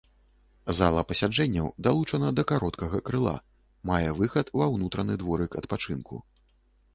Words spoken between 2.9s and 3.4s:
крыла,